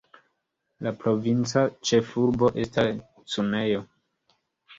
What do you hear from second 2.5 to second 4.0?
estas Cuneo.